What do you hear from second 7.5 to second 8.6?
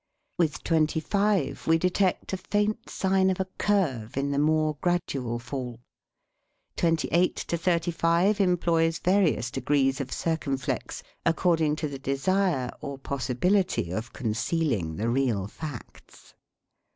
thirty five em 57 THE SPEAKING